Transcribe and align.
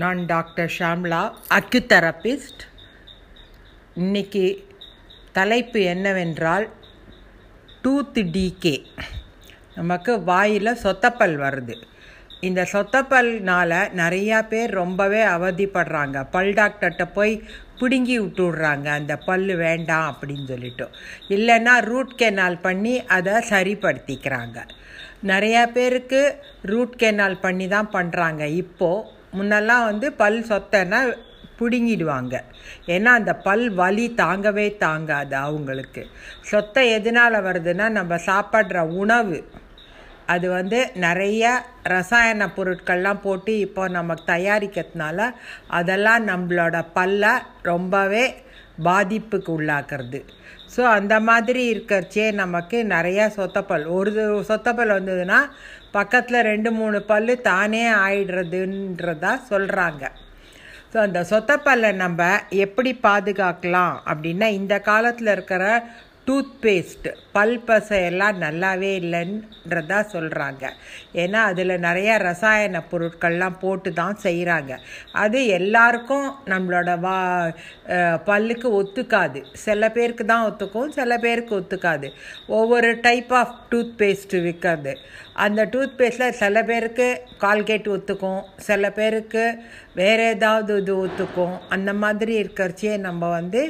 நான் 0.00 0.26
doctor 0.26 0.72
Shamla 0.78 1.20
acutherapist 1.54 2.62
இன்னைக்கு 3.94 4.66
தலைப்பு 5.32 5.80
என்னவென்றால் 5.82 6.66
டூத் 7.84 8.20
டிகே. 8.34 8.84
நமக்கு 9.74 10.22
வாயில் 10.22 10.78
சொத்தப்பல் 10.82 11.34
வருது. 11.44 11.74
இந்த 12.40 12.66
சொத்தப்பல்னால் 12.72 13.76
நிறையா 14.02 14.48
பேர் 14.48 14.70
ரொம்பவே 14.70 15.22
அவதிப்படுறாங்க. 15.24 16.26
பல் 16.30 16.52
டாக்டர்கிட்ட 16.52 17.08
போய் 17.12 17.42
பிடுங்கி 17.78 18.20
விட்டுடுறாங்க. 18.20 18.86
அந்த 19.00 19.16
பல் 19.16 19.54
வேண்டாம் 19.56 20.08
அப்படின்னு 20.12 20.46
சொல்லிட்டு. 20.46 20.88
இல்லைன்னா 21.28 21.76
ரூட் 21.80 22.16
கெனால் 22.18 22.60
பண்ணி 22.60 23.06
அதை 23.06 23.32
சரிப்படுத்திக்கிறாங்க. 23.32 24.58
நிறையா 25.26 25.66
பேருக்கு 25.66 26.22
ரூட் 26.62 26.98
கெனால் 26.98 27.40
பண்ணி 27.40 27.68
தான் 27.68 27.90
பண்ணுறாங்க 27.92 28.44
இப்போது 28.64 29.16
முன்னெல்லாம் 29.32 29.84
வந்து 29.84 30.12
பல் 30.12 30.42
சொத்தைன்னா 30.42 31.14
பிடுங்கிடுவாங்க. 31.58 32.40
ஏன்னா 32.86 33.04
அந்த 33.04 33.34
பல் 33.34 33.70
வலி 33.70 34.14
தாங்கவே 34.16 34.76
தாங்காது 34.76 35.36
அவங்களுக்கு. 35.36 36.06
சொத்தை 36.40 36.90
எதனால் 36.90 37.44
வருதுன்னா 37.44 37.88
நம்ம 37.88 38.14
சாப்பிட்ற 38.14 38.78
உணவு. 38.78 39.48
அது 40.26 40.50
வந்து 40.50 40.90
நிறைய 40.94 41.64
ரசாயன 41.82 42.46
பொருட்கள்லாம் 42.56 43.20
போட்டு 43.20 43.58
இப்போ 43.58 43.88
நமக்கு 43.88 44.32
தயாரிக்கிறதுனால 44.32 45.34
அதெல்லாம் 45.68 46.26
நம்மளோட 46.26 46.84
பல்ல 46.94 47.38
ரொம்பவே 47.62 48.42
பாதிப்புக்கு 48.84 49.50
உள்ளாக்குறது. 49.58 50.24
ஸோ 50.76 50.82
அந்த 50.98 51.20
மாதிரி 51.20 51.62
இருக்கிறச்சே 51.74 52.32
நமக்கு 52.32 52.78
நிறையா 52.84 53.26
சொத்தப்பல். 53.36 53.84
ஒரு 53.86 54.10
சொத்தப்பல் 54.48 54.96
வந்ததுன்னா 54.98 55.38
பக்கத்தில் 55.90 56.46
ரெண்டு 56.50 56.70
மூணு 56.72 56.98
பல் 57.02 57.34
தானே 57.42 57.84
ஆயிடுறதுன்றதா 57.92 59.32
சொல்கிறாங்க 59.50 60.04
ஸோ 60.92 60.98
அந்த 60.98 61.20
சொத்தப்பல்லை 61.30 61.92
நம்ம 61.94 62.20
எப்படி 62.56 62.90
பாதுகாக்கலாம் 63.02 63.94
அப்படின்னா 64.06 64.46
இந்த 64.60 64.74
காலத்தில் 64.80 65.26
இருக்கிற 65.26 65.64
டூத் 66.28 66.54
பேஸ்ட் 66.62 67.06
பல் 67.32 67.60
பசை 67.60 67.98
எல்லாம் 68.04 68.40
நல்லாவே 68.42 68.90
இல்லைன்றதா 69.02 69.98
சொல்கிறாங்க 70.14 70.64
ஏன்னா 71.22 71.40
அதில் 71.50 71.74
நிறைய 71.78 72.16
ரசாயன 72.18 72.82
பொருட்கள்லாம் 72.90 73.58
போட்டு 73.60 73.92
தான் 73.92 74.18
செய்கிறாங்க 74.22 74.72
அது 75.12 75.40
எல்லாருக்கும் 75.58 76.26
நம்மளோட 76.46 76.98
வா 77.00 77.16
பல்லுக்கு 78.28 78.68
ஒத்துக்காது. 78.80 79.40
சில 79.66 79.90
பேருக்கு 79.90 80.24
தான் 80.24 80.46
ஒத்துக்கும் 80.48 80.90
சில 80.98 81.18
பேருக்கு 81.18 81.52
ஒத்துக்காது. 81.60 82.08
ஒவ்வொரு 82.58 82.90
டைப் 83.00 83.32
ஆஃப் 83.32 83.54
டூத் 83.70 83.94
பேஸ்ட்டு 83.98 84.42
விற்கிறது 84.46 84.94
அந்த 85.44 85.64
டூத் 85.72 85.98
பேஸ்ட்டில் 85.98 86.38
சில 86.42 86.62
பேருக்கு 86.70 87.08
கால்கேட் 87.40 87.90
ஒத்துக்கும் 87.96 88.40
சில 88.68 88.90
பேருக்கு 88.90 89.44
வேறு 89.94 90.24
ஏதாவது 90.34 90.72
இது 90.82 90.94
ஒத்துக்கும். 91.06 91.56
அந்த 91.68 91.92
மாதிரி 92.02 92.34
இருக்கிறச்சே 92.42 92.94
நம்ம 92.98 93.28
வந்து 93.28 93.62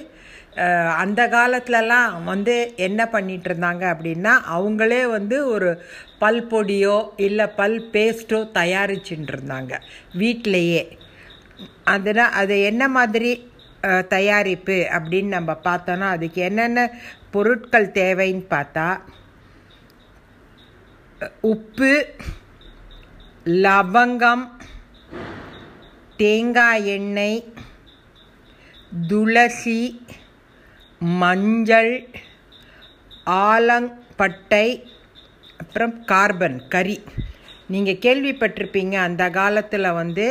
அந்த 0.96 1.20
காலத்துலலாம் 1.28 2.14
வந்து 2.24 2.54
என்ன 2.76 3.00
பண்ணிகிட்டு 3.12 3.48
இருந்தாங்க 3.50 3.84
அப்படின்னா 3.90 4.32
அவங்களே 4.50 5.02
வந்து 5.10 5.36
ஒரு 5.46 5.70
பல் 6.18 6.40
பொடியோ 6.46 6.96
இல்லை 7.18 7.46
பல் 7.56 7.78
பேஸ்ட்டோ 7.92 8.40
தயாரிச்சுட்டு 8.52 9.32
இருந்தாங்க 9.32 9.74
வீட்டிலையே 10.14 10.82
அதனால் 11.84 12.34
அது 12.34 12.56
என்ன 12.62 12.82
மாதிரி 12.88 13.30
தயாரிப்பு 14.08 14.78
அப்படின்னு 14.92 15.30
நம்ம 15.32 15.52
பார்த்தோன்னா 15.64 16.08
அதுக்கு 16.10 16.40
என்னென்ன 16.42 16.80
பொருட்கள் 17.30 17.88
தேவைன்னு 17.92 18.44
பார்த்தா 18.50 18.88
உப்பு 21.42 21.92
லவங்கம் 23.62 24.44
தேங்காய் 26.16 26.86
எண்ணெய் 26.88 27.40
துளசி 29.08 29.80
மஞ்சள் 31.20 31.92
ஆலங்கப்பட்டை 33.48 34.66
அப்புறம் 35.62 35.94
கார்பன் 36.04 36.58
கறி. 36.74 36.96
நீங்கள் 37.74 38.02
கேள்விப்பட்டிருப்பீங்க 38.04 38.94
அந்த 39.06 39.24
காலத்தில் 39.30 39.96
வந்து 40.00 40.26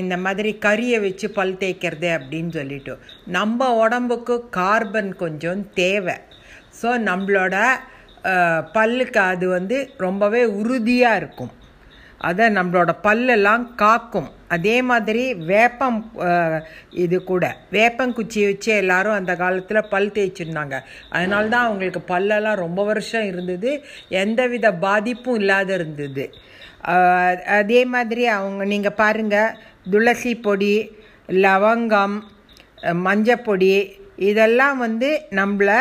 இந்த 0.00 0.14
மாதிரி 0.24 0.50
கறியை 0.66 0.98
வச்சு 1.04 1.26
பல் 1.36 1.58
தேய்க்கிறது 1.60 2.08
அப்படின்னு 2.16 2.52
சொல்லிட்டு. 2.58 2.94
நம்ம 3.36 3.68
உடம்புக்கு 3.84 4.34
கார்பன் 4.58 5.12
கொஞ்சம் 5.22 5.62
தேவை. 5.82 6.16
ஸோ 6.80 6.88
நம்மளோட 7.08 7.56
பல்லுக்கு 8.76 9.20
அது 9.32 9.46
வந்து 9.48 9.76
ரொம்பவே 10.06 10.42
உறுதியாக 10.60 11.20
இருக்கும். 11.22 11.52
அதை 12.28 12.44
நம்மளோட 12.56 12.90
பல்லெல்லாம் 13.06 13.64
காக்கும். 13.82 14.28
அதே 14.54 14.76
மாதிரி 14.90 15.22
வேப்பம் 15.50 15.98
இது 17.04 17.16
கூட. 17.30 17.44
வேப்பங்குச்சி 17.76 18.40
வச்சு 18.48 18.70
எல்லாரும் 18.82 19.18
அந்த 19.18 19.32
காலத்தில் 19.42 19.88
பல் 19.92 20.14
தேய்ச்சிருந்தாங்க. 20.16 20.76
அதனால 21.14 21.50
தான் 21.54 21.66
அவங்களுக்கு 21.68 22.02
பல்லெல்லாம் 22.12 22.62
ரொம்ப 22.64 22.84
வருஷம் 22.90 23.26
இருந்தது. 23.30 23.72
எந்தவித 24.22 24.72
பாதிப்பும் 24.86 25.38
இல்லாத 25.42 25.72
இருந்தது. 25.80 26.26
அதே 27.60 27.80
மாதிரி 27.94 28.24
அவங்க 28.38 28.64
நீங்கள் 28.72 28.98
பாருங்கள் 29.02 29.54
துளசி 29.90 30.34
பொடி 30.46 30.74
லவங்கம் 31.44 32.18
மஞ்சப்பொடி 33.06 33.72
இதெல்லாம் 34.30 34.78
வந்து 34.86 35.08
நம்மளை 35.38 35.80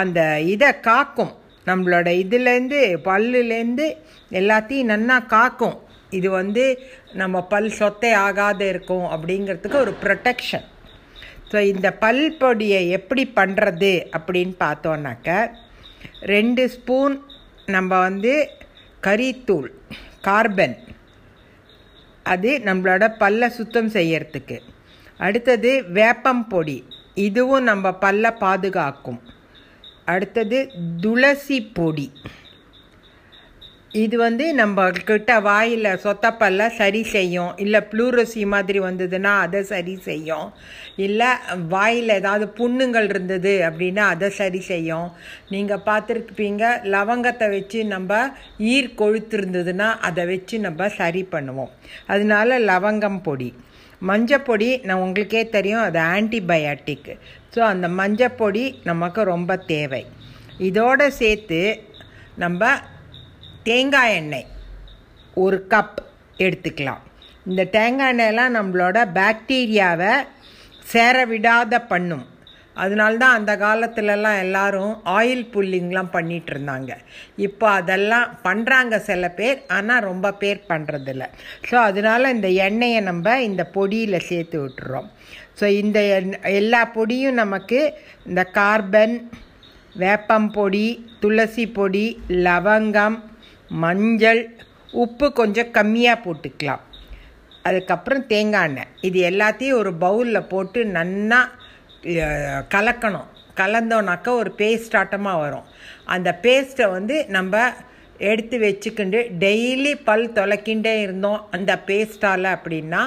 அந்த 0.00 0.20
இதை 0.54 0.70
காக்கும். 0.88 1.34
நம்மளோட 1.70 2.08
இதுலேருந்து 2.24 2.80
பல்லுலேருந்து 3.08 3.86
எல்லாத்தையும் 4.40 4.90
நன்னா 4.92 5.16
காக்கும். 5.36 5.78
இது 6.18 6.28
வந்து 6.40 6.64
நம்ம 7.20 7.42
பல் 7.52 7.70
சொத்தை 7.80 8.12
ஆகாத 8.26 8.60
இருக்கும் 8.72 9.06
அப்படிங்கிறதுக்கு 9.14 9.78
ஒரு 9.86 9.94
ப்ரொட்டெக்ஷன் 10.04 10.66
ஸோ 11.50 11.58
இந்த 11.72 11.88
பல் 12.04 12.24
பொடியை 12.40 12.80
எப்படி 12.96 13.22
பண்ணுறது 13.38 13.92
அப்படின்னு 14.18 14.54
பார்த்தோன்னாக்க 14.64 15.28
ரெண்டு 16.32 16.62
ஸ்பூன் 16.74 17.14
நம்ம 17.74 17.90
வந்து 18.06 18.32
கறித்தூள் 19.06 19.68
கார்பன். 20.26 20.76
அது 22.32 22.50
நம்மளோட 22.68 23.04
பல்லை 23.22 23.48
சுத்தம் 23.58 23.90
செய்யறதுக்கு. 23.96 24.56
அடுத்தது 25.26 25.70
வேப்பம் 25.98 26.44
பொடி. 26.52 26.78
இதுவும் 27.26 27.68
நம்ம 27.70 27.92
பல்லை 28.04 28.30
பாதுகாக்கும். 28.44 29.20
அடுத்தது 30.14 30.60
துளசி 31.04 31.58
பொடி. 31.78 32.08
இது 34.02 34.16
வந்து 34.22 34.44
நம்ம 34.58 34.80
கிட்ட 35.08 35.30
வாயில் 35.46 35.88
சொத்தப்பல்ல 36.02 36.66
சரி 36.80 37.00
செய்யும். 37.14 37.48
இல்லை 37.62 37.80
ப்ளூரசி 37.92 38.42
மாதிரி 38.52 38.80
வந்ததுன்னா 38.84 39.32
அதை 39.44 39.60
சரி 39.70 39.94
செய்யும். 40.08 40.46
இல்லை 41.06 41.30
வாயில் 41.72 42.14
ஏதாவது 42.18 42.46
புண்ணுங்கள் 42.60 43.08
இருந்தது 43.12 43.54
அப்படின்னா 43.68 44.04
அதை 44.14 44.28
சரி 44.38 44.60
செய்யும். 44.68 45.08
நீங்கள் 45.54 45.84
பார்த்துருப்பீங்க 45.88 46.62
லவங்கத்தை 46.94 47.48
வச்சு 47.56 47.80
நம்ம 47.94 48.20
ஈர் 48.74 48.90
கொழுத்துருந்ததுன்னா 49.00 49.88
அதை 50.10 50.26
வச்சு 50.32 50.58
நம்ம 50.66 50.88
சரி 51.00 51.24
பண்ணுவோம். 51.34 51.74
அதனால 52.14 52.60
லவங்கம் 52.70 53.20
பொடி. 53.28 53.50
மஞ்சப்பொடி 54.08 54.68
நான் 54.88 55.02
உங்களுக்கே 55.04 55.40
தெரியும் 55.56 55.84
அது 55.88 55.98
ஆன்டிபயாட்டிக் 56.14 57.10
ஸோ 57.54 57.60
அந்த 57.72 57.86
மஞ்சப்பொடி 58.00 58.64
நமக்கு 58.90 59.20
ரொம்ப 59.34 59.56
தேவை. 59.72 60.02
இதோடு 60.68 61.06
சேர்த்து 61.20 61.60
நம்ம 62.42 62.72
தேங்காய் 63.68 64.16
எண்ணெய் 64.20 64.48
ஒரு 65.44 65.58
கப் 65.72 66.00
எடுத்துக்கலாம். 66.44 67.02
இந்த 67.48 67.62
தேங்காய் 67.78 68.12
எண்ணெயெல்லாம் 68.12 68.56
நம்மளோட 68.58 68.98
பாக்டீரியாவை 69.18 70.12
சேர 70.92 71.16
விடாத 71.30 71.78
பண்ணும். 71.92 72.26
அதனால்தான் 72.82 73.36
அந்த 73.38 73.52
காலத்துலலாம் 73.62 74.38
எல்லாரும் 74.44 74.92
ஆயில் 75.14 75.44
புல்லிங்லாம் 75.54 76.12
பண்ணிகிட்டு 76.14 76.50
இருந்தாங்க 76.52 76.92
இப்போ 77.46 77.66
அதெல்லாம் 77.78 78.28
பண்ணுறாங்க 78.46 78.98
சில 79.08 79.28
பேர் 79.38 79.58
ஆனால் 79.76 80.06
ரொம்ப 80.10 80.32
பேர் 80.42 80.60
பண்ணுறதில்ல 80.70 81.26
ஸோ 81.68 81.76
அதனால் 81.88 82.32
இந்த 82.36 82.50
எண்ணெயை 82.66 83.00
நம்ம 83.10 83.36
இந்த 83.48 83.64
பொடியில் 83.76 84.26
சேர்த்து 84.30 84.58
விட்டுறோம். 84.62 85.08
ஸோ 85.60 85.66
இந்த 85.82 85.98
எல்லா 86.60 86.82
பொடியும் 86.96 87.40
நமக்கு 87.42 87.80
இந்த 88.28 88.42
கார்பன் 88.58 89.16
வேப்பம் 90.02 90.50
பொடி 90.56 90.86
துளசி 91.22 91.64
பொடி 91.78 92.06
லவங்கம் 92.46 93.18
மஞ்சள் 93.82 94.42
உப்பு 95.02 95.26
கொஞ்சம் 95.40 95.72
கம்மியாக 95.76 96.22
போட்டுக்கலாம். 96.24 96.84
அதுக்கப்புறம் 97.68 98.22
தேங்காய் 98.32 98.66
எண்ணெய். 98.68 98.92
இது 99.08 99.18
எல்லாத்தையும் 99.30 99.78
ஒரு 99.80 99.90
பவுலில் 100.04 100.48
போட்டு 100.52 100.80
நன்னா 100.96 101.40
கலக்கணும். 102.74 103.28
கலந்தோனாக்கா 103.60 104.30
ஒரு 104.42 104.50
பேஸ்ட் 104.60 104.96
ஆட்டமாக 105.00 105.42
வரும். 105.44 105.66
அந்த 106.14 106.30
பேஸ்ட்டை 106.44 106.86
வந்து 106.96 107.16
நம்ம 107.36 107.62
எடுத்து 108.30 108.56
வச்சுக்கிண்டு 108.64 109.20
டெய்லி 109.44 109.92
பல் 110.08 110.26
தொலைக்கிண்டே 110.38 110.94
இருந்தோம் 111.04 111.40
அந்த 111.56 111.72
பேஸ்ட்டால் 111.88 112.48
அப்படின்னா 112.56 113.02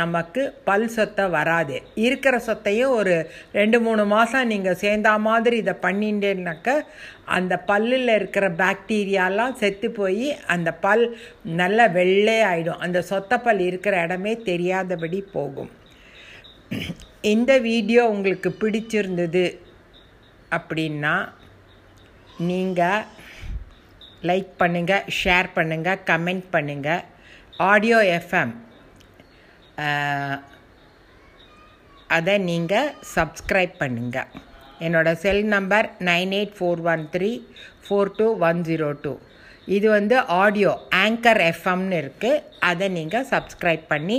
நமக்கு 0.00 0.42
பல் 0.68 0.86
சொத்தை 0.96 1.24
வராது. 1.36 1.76
இருக்கிற 2.04 2.34
சொத்தையும் 2.48 2.94
ஒரு 2.98 3.14
ரெண்டு 3.58 3.78
மூணு 3.86 4.04
மாதம் 4.14 4.50
நீங்கள் 4.52 4.80
சேர்ந்தா 4.82 5.12
மாதிரி 5.28 5.56
இதை 5.62 5.74
பண்ணிட்டேன்னாக்க 5.86 6.76
அந்த 7.36 7.54
பல்லில் 7.70 8.14
இருக்கிற 8.18 8.46
பாக்டீரியாலாம் 8.62 9.58
செத்து 9.62 9.90
போய் 10.00 10.26
அந்த 10.54 10.72
பல் 10.86 11.04
நல்ல 11.60 11.88
வெள்ளை 11.98 12.38
ஆகிடும் 12.50 12.82
அந்த 12.86 12.98
சொத்தப்பல் 13.10 13.42
பல் 13.46 13.66
இருக்கிற 13.70 13.94
இடமே 14.06 14.34
தெரியாதபடி 14.50 15.18
போகும். 15.36 15.72
இந்த 17.32 17.52
வீடியோ 17.68 18.02
உங்களுக்கு 18.14 18.50
பிடிச்சிருந்தது 18.60 19.46
அப்படின்னா 20.56 21.14
நீங்கள் 22.48 23.06
லைக் 24.28 24.52
பண்ணுங்கள் 24.62 25.08
ஷேர் 25.20 25.48
பண்ணுங்கள் 25.56 26.02
கமெண்ட் 26.10 26.46
பண்ணுங்கள் 26.54 27.02
ஆடியோ 27.70 27.98
எஃப்எம் 28.18 28.54
அதை 32.16 32.34
நீங்கள் 32.48 32.90
சப்ஸ்கிரைப் 33.14 33.74
பண்ணுங்கள் 33.82 34.32
என்னோடய 34.86 35.20
cell 35.22 35.44
number 35.54 35.86
nine 36.08 36.32
eight 36.38 36.56
four 36.58 36.82
one 36.92 37.04
three 37.14 37.30
four 37.84 38.12
two 38.18 38.26
one 38.48 38.60
zero 38.68 38.90
two. 39.04 39.12
இது 39.76 39.86
வந்து 39.96 40.16
ஆடியோ 40.42 40.72
ஆங்கர் 41.04 41.40
எஃப்எம்னு 41.50 41.98
இருக்குது 42.02 42.42
அதை 42.70 42.86
நீங்கள் 42.98 43.28
சப்ஸ்கிரைப் 43.34 43.84
பண்ணி 43.92 44.18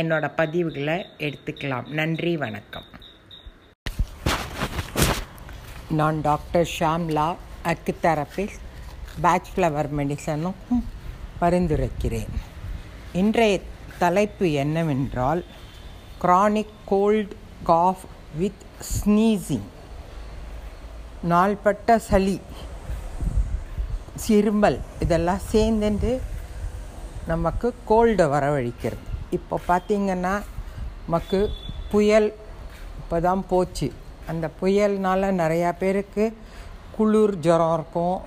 என்னோடய 0.00 0.36
பதிவுகளை 0.40 0.96
எடுத்துக்கலாம். 1.26 1.86
நன்றி 2.00 2.32
வணக்கம். 2.44 2.88
நான் 5.98 6.18
டாக்டர் 6.28 6.68
ஷாம்லா 6.76 7.28
அக்கு 7.72 7.94
தெரபிஸ்ட் 8.06 8.62
பேட்ச் 9.24 9.50
ஃப்ளவர் 9.54 9.90
மெடிசனும் 9.98 10.58
பரிந்துரைக்கிறேன். 11.42 12.32
இன்றைய 13.22 13.54
தலைப்பு 14.02 14.46
என்னவென்றால் 14.64 15.42
chronic 16.22 16.76
cold 16.92 17.32
cough 17.70 18.04
with 18.40 18.64
sneezing 18.92 19.68
நாள்பட்ட 21.32 21.96
சளி 22.08 22.36
சிறுமல் 24.24 24.78
இதெல்லாம் 25.04 25.42
சேர்ந்துட்டு 25.52 26.12
நமக்கு 27.30 27.68
கோல்டை 27.90 28.26
வரவழிக்கிறது. 28.34 29.04
இப்போ 29.36 29.56
பார்த்திங்கன்னா 29.68 30.34
நமக்கு 31.04 31.40
புயல் 31.92 32.28
இப்போ 33.00 33.16
தான் 33.26 33.42
போச்சு. 33.52 33.88
அந்த 34.30 34.46
புயல்னால் 34.60 35.38
நிறையா 35.42 35.70
பேருக்கு 35.82 36.24
குளிர் 36.96 37.34
ஜுரம் 37.44 37.74
இருக்கும் 37.78 38.18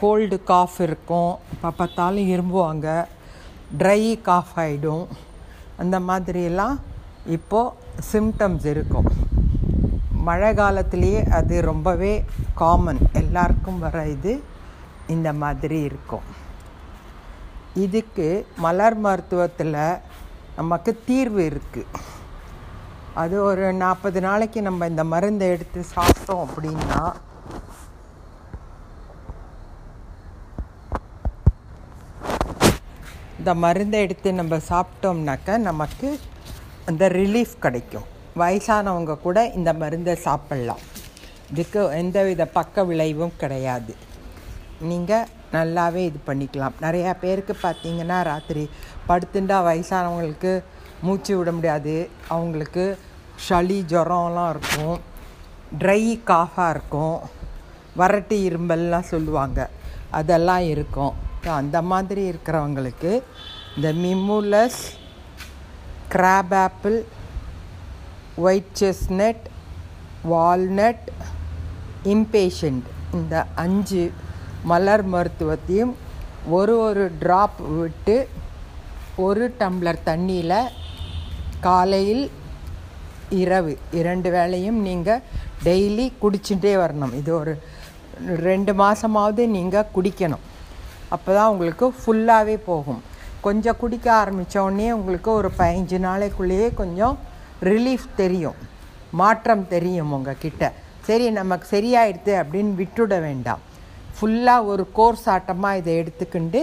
கோல்டு 0.00 0.36
காஃப் 0.50 0.78
இருக்கும். 0.86 1.32
இப்போ 1.54 1.70
பார்த்தாலும் 1.80 2.30
இரும்புவாங்க. 2.34 2.88
ட்ரை 3.80 4.00
காஃப் 4.28 4.54
ஆகிடும் 4.62 5.04
அந்த 5.82 5.96
மாதிரியெல்லாம் 6.08 6.76
இப்போது 7.36 7.74
சிம்டம்ஸ் 8.12 8.66
இருக்கும். 8.72 9.08
மழை 10.28 10.50
காலத்துலேயே 10.60 11.20
அது 11.38 11.54
ரொம்பவே 11.70 12.12
காமன் 12.60 13.02
எல்லாருக்கும் 13.22 13.82
வர 13.84 14.06
இது 14.16 14.32
இந்த 15.14 15.28
மாதிரி 15.42 15.78
இருக்கும். 15.88 16.26
இதுக்கு 17.84 18.26
மலர் 18.64 18.98
மருத்துவத்தில் 19.04 19.78
நமக்கு 20.58 20.90
தீர்வு 21.08 21.40
இருக்குது 21.50 22.02
அது 23.22 23.36
ஒரு 23.48 23.64
நாற்பது 23.82 24.18
நாளைக்கு 24.26 24.60
நம்ம 24.68 24.86
இந்த 24.92 25.02
மருந்தை 25.12 25.48
எடுத்து 25.54 25.80
சாப்பிட்டோம் 25.96 26.44
அப்படின்னா 26.46 27.00
இந்த 33.44 33.54
மருந்தை 33.54 34.00
எடுத்து 34.00 34.32
நம்ம 34.32 34.58
சாப்பிட்டோம்னாக்க 34.68 35.56
நமக்கு 35.56 36.20
அந்த 36.86 37.08
ரிலீஃப் 37.08 37.58
கிடைக்கும். 37.60 38.06
வயசானவங்க 38.36 39.18
கூட 39.18 39.46
இந்த 39.48 39.72
மருந்தை 39.72 40.18
சாப்பிட்லாம். 40.24 40.80
இதுக்கு 41.50 41.84
எந்தவித 41.84 42.46
பக்க 42.46 42.84
விளைவும் 42.84 43.32
கிடையாது. 43.36 43.96
நீங்கள் 44.80 45.26
நல்லாவே 45.52 46.02
இது 46.10 46.20
பண்ணிக்கலாம். 46.26 46.78
நிறையா 46.80 47.14
பேருக்கு 47.20 47.56
பார்த்தீங்கன்னா 47.62 48.22
ராத்திரி 48.22 48.70
படுத்துண்டா 49.08 49.58
வயசானவங்களுக்கு 49.68 50.62
மூச்சு 51.02 51.36
விட 51.36 51.52
முடியாது. 51.52 52.08
அவங்களுக்கு 52.28 52.98
சளி 53.36 53.84
ஜுரம்லாம் 53.88 54.50
இருக்கும். 54.50 54.98
ட்ரை 55.78 56.20
காஃபாக 56.32 56.70
இருக்கும். 56.70 57.20
வறட்டு 57.98 58.38
இரும்பல்லாம் 58.48 59.08
சொல்லுவாங்க. 59.12 59.70
அதெல்லாம் 60.10 60.60
இருக்கும். 60.60 61.32
அந்த 61.52 61.78
மாதிரி 61.90 62.22
இருக்கிறவங்களுக்கு 62.30 63.10
இந்த 63.76 63.88
mimulus 64.02 64.82
crab 66.14 66.54
apple 66.66 66.96
white 68.46 68.72
chestnut 68.80 69.44
walnut 70.32 71.08
impatient 72.14 72.86
இந்த 73.18 73.34
அஞ்சு 73.64 74.04
மலர் 74.70 75.04
மருத்துவத்தையும் 75.14 75.94
ஒரு 76.56 76.74
ஒரு 76.86 77.04
ட்ராப் 77.22 77.60
விட்டு 77.80 78.16
ஒரு 79.26 79.44
டம்ளர் 79.58 80.00
தண்ணியில் 80.08 80.70
காலையில் 81.66 82.24
இரவு 83.42 83.72
இரண்டு 84.00 84.30
வேளையும் 84.36 84.80
நீங்கள் 84.88 85.22
டெய்லி 85.64 86.06
குடிச்சுட்டே 86.22 86.72
வரணும். 86.82 87.14
இது 87.20 87.30
ஒரு 87.40 87.52
ரெண்டு 88.48 88.72
மாதமாவது 88.82 89.42
நீங்கள் 89.56 89.90
குடிக்கணும். 89.94 90.44
அப்போ 91.14 91.30
தான் 91.38 91.50
உங்களுக்கு 91.52 91.86
ஃபுல்லாகவே 92.00 92.56
போகும். 92.70 93.02
கொஞ்சம் 93.46 93.78
குடிக்க 93.82 94.06
ஆரம்பித்தோடனே 94.22 94.88
உங்களுக்கு 94.98 95.30
ஒரு 95.40 95.50
பதினஞ்சு 95.58 95.98
நாளைக்குள்ளேயே 96.08 96.68
கொஞ்சம் 96.80 97.16
ரிலீஃப் 97.70 98.06
தெரியும். 98.22 98.58
மாற்றம் 99.20 99.64
தெரியும் 99.74 100.12
உங்கள் 100.16 100.42
கிட்ட 100.44 100.72
சரி 101.08 101.26
நமக்கு 101.40 101.66
சரியாயிடுது 101.74 102.32
அப்படின்னு 102.42 102.72
விட்டுட 102.80 103.14
வேண்டாம். 103.26 103.62
ஃபுல்லாக 104.16 104.68
ஒரு 104.72 104.84
கோர்ஸ் 104.98 105.26
ஆட்டமாக 105.34 105.80
இதை 105.80 105.92
எடுத்துக்கிண்டு 106.02 106.60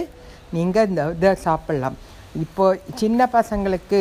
நீங்கள் 0.56 0.88
இந்த 0.88 1.02
இதை 1.18 1.32
சாப்பிட்லாம். 1.46 1.96
இப்போது 2.44 2.80
சின்ன 3.00 3.28
பசங்களுக்கு 3.36 4.00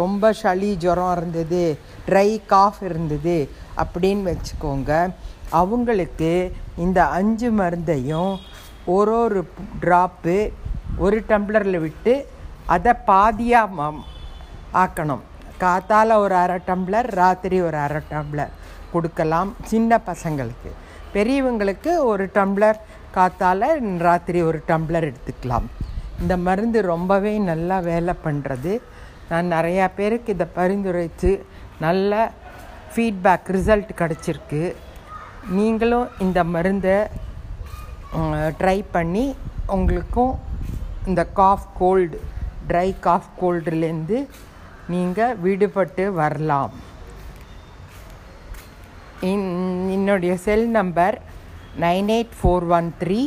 ரொம்ப 0.00 0.32
சளி 0.40 0.70
ஜுரம் 0.82 1.12
இருந்தது 1.16 1.62
ட்ரை 2.08 2.28
காஃப் 2.52 2.80
இருந்தது 2.88 3.36
அப்படின்னு 3.82 4.22
வச்சுக்கோங்க. 4.30 4.92
அவங்களுக்கு 5.60 6.30
இந்த 6.84 7.00
அஞ்சு 7.18 7.48
மருந்தையும் 7.60 8.34
ஒரு 8.96 9.14
ஒரு 9.24 9.40
ட்ராப்பு 9.82 10.36
ஒரு 11.04 11.18
டம்ளரில் 11.30 11.78
விட்டு 11.86 12.14
அதை 12.74 12.92
பாதியாக 13.10 13.90
ஆக்கணும். 14.82 15.22
காத்தால் 15.62 16.20
ஒரு 16.24 16.34
அரை 16.42 16.58
டம்ளர் 16.68 17.08
ராத்திரி 17.20 17.56
ஒரு 17.68 17.78
அரை 17.86 18.00
டம்ளர் 18.12 18.52
கொடுக்கலாம் 18.92 19.50
சின்ன 19.72 20.00
பசங்களுக்கு. 20.10 20.70
பெரியவங்களுக்கு 21.14 21.92
ஒரு 22.10 22.24
டம்ளர் 22.36 22.78
காத்தால் 23.16 23.68
ராத்திரி 24.06 24.40
ஒரு 24.50 24.58
டம்ளர் 24.70 25.06
எடுத்துக்கலாம். 25.10 25.66
இந்த 26.22 26.34
மருந்து 26.46 26.78
ரொம்பவே 26.92 27.32
நல்லா 27.50 27.76
வேலை 27.90 28.14
பண்ணுறது 28.26 28.72
நான் 29.30 29.52
நிறையா 29.56 29.86
பேருக்கு 29.98 30.34
இதை 30.36 30.46
பரிந்துரைத்து 30.58 31.30
நல்ல 31.84 32.30
ஃபீட்பேக் 32.92 33.50
ரிசல்ட் 33.56 33.90
கிடச்சிருக்கு. 34.00 34.62
நீங்களும் 35.58 36.08
இந்த 36.24 36.40
மருந்தை 36.54 36.96
ட்ரை 38.60 38.78
பண்ணி 38.94 39.24
உங்களுக்கும் 39.74 40.34
இந்த 41.08 41.22
காஃப் 41.40 41.66
கோல்டு 41.80 42.18
ட்ரை 42.70 42.88
காஃப் 43.06 43.28
கோல்டுலேருந்து 43.40 44.18
நீங்கள் 44.92 45.36
விடுபட்டு 45.44 46.04
வரலாம். 46.20 46.72
என்னுடைய 49.94 50.32
cell 50.46 50.66
number 50.78 51.16
nine 51.84 52.10
eight 52.16 52.34
four 52.38 52.66
one 52.78 52.88
three 53.02 53.20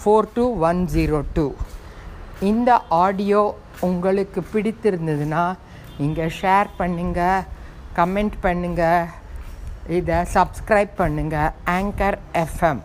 four 0.00 0.28
two 0.36 0.44
one 0.68 0.80
zero 0.94 1.20
two. 1.36 1.46
இந்த 2.50 2.70
ஆடியோ 3.04 3.42
உங்களுக்கு 3.88 4.40
பிடித்திருந்ததுன்னா 4.52 5.44
நீங்கள் 6.00 6.34
ஷேர் 6.40 6.70
பண்ணுங்கள் 6.80 7.46
கமெண்ட் 7.98 8.38
பண்ணுங்கள் 8.46 9.10
இதை 9.98 10.18
சப்ஸ்கிரைப் 10.36 10.94
பண்ணுங்கள் 11.02 11.52
ஆங்கர் 11.76 12.18
எஃப்எம் 12.44 12.82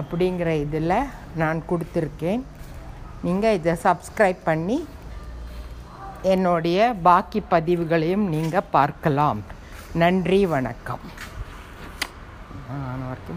அப்படிங்கிற 0.00 0.48
இதில் 0.64 1.10
நான் 1.42 1.60
கொடுத்துருக்கேன். 1.70 2.42
நீங்கள் 3.26 3.56
இதை 3.58 3.74
சப்ஸ்கிரைப் 3.86 4.42
பண்ணி 4.50 4.78
என்னுடைய 6.34 6.78
பாக்கி 7.08 7.40
பதிவுகளையும் 7.54 8.26
நீங்கள் 8.34 8.70
பார்க்கலாம். 8.76 9.40
நன்றி 10.02 10.40
வணக்கம். 10.54 11.04
நான் 12.68 13.04
வரைக்கும் 13.08 13.36